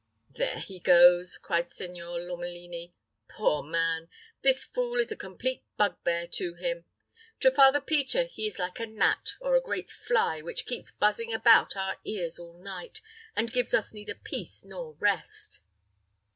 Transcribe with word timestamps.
"There 0.31 0.57
he 0.57 0.79
goes," 0.79 1.37
cried 1.37 1.69
Signor 1.69 2.19
Lomelini. 2.19 2.95
"Poor 3.29 3.61
man! 3.61 4.09
this 4.41 4.63
fool 4.63 4.99
is 4.99 5.11
a 5.11 5.15
complete 5.15 5.63
bugbear 5.77 6.25
to 6.29 6.55
him. 6.55 6.85
To 7.41 7.51
Father 7.51 7.79
Peter 7.79 8.23
he 8.23 8.47
is 8.47 8.57
like 8.57 8.79
a 8.79 8.87
gnat, 8.87 9.35
or 9.41 9.55
a 9.55 9.61
great 9.61 9.91
fly, 9.91 10.41
which 10.41 10.65
keeps 10.65 10.91
buzzing 10.91 11.31
about 11.31 11.75
our 11.77 11.99
ears 12.03 12.39
all 12.39 12.57
night, 12.57 13.01
and 13.35 13.53
gives 13.53 13.75
us 13.75 13.93
neither 13.93 14.15
peace 14.15 14.63
nor 14.65 14.93
rest." 14.95 15.59